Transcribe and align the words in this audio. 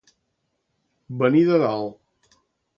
Venir 1.25 1.45
de 1.53 1.61
dalt. 1.67 2.37